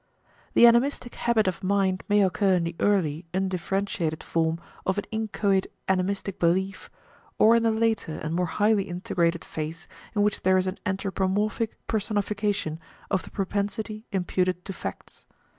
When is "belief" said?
6.39-6.89